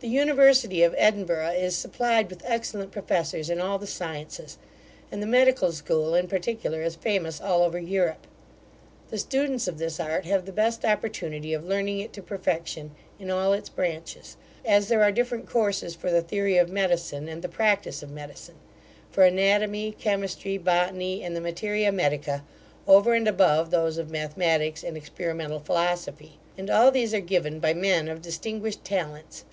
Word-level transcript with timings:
The 0.00 0.08
university 0.12 0.84
of 0.84 0.94
Edinburgh 0.96 1.52
is 1.56 1.74
supplied 1.74 2.30
with 2.30 2.44
excellent 2.46 2.92
professors 2.92 3.50
in 3.50 3.60
all 3.60 3.76
the 3.76 3.88
sciences; 3.88 4.56
and 5.10 5.20
the 5.20 5.26
medical 5.26 5.72
school, 5.72 6.14
in 6.14 6.28
particular, 6.28 6.80
is 6.82 6.94
famous 6.94 7.40
all 7.40 7.62
over 7.64 7.78
Europe. 7.80 8.24
The 9.10 9.18
students 9.18 9.66
of 9.66 9.78
this 9.78 9.98
art 9.98 10.24
have 10.24 10.44
the 10.44 10.52
best 10.52 10.84
opportunity 10.84 11.52
of 11.54 11.64
learning 11.64 11.98
it 11.98 12.12
to 12.12 12.22
perfection, 12.22 12.94
in 13.18 13.32
all 13.32 13.52
its 13.52 13.68
branches, 13.68 14.36
as 14.64 14.86
there 14.86 15.02
are 15.02 15.10
different 15.10 15.48
courses 15.48 15.96
for 15.96 16.10
the 16.12 16.22
theory 16.22 16.56
of 16.56 16.68
medicine 16.68 17.26
and 17.28 17.42
the 17.42 17.48
practice 17.48 18.00
of 18.00 18.10
medicine; 18.10 18.60
for 19.10 19.24
anatomy, 19.24 19.90
chemistry, 19.90 20.56
botany, 20.56 21.24
and 21.24 21.34
the 21.34 21.40
materia 21.40 21.90
medica, 21.90 22.44
over 22.86 23.14
and 23.14 23.26
above 23.26 23.70
those 23.72 23.98
of 23.98 24.10
mathematics 24.10 24.84
and 24.84 24.96
experimental 24.96 25.58
philosophy; 25.58 26.38
and 26.56 26.70
all 26.70 26.92
these 26.92 27.12
are 27.12 27.18
given 27.18 27.58
by 27.58 27.74
men 27.74 28.06
of 28.06 28.22
distinguished 28.22 28.84
talents. 28.84 29.44